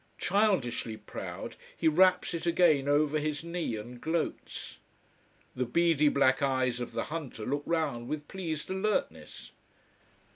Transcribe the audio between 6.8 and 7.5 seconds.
the hunter